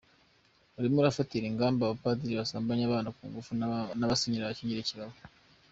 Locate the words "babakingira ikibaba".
4.43-5.15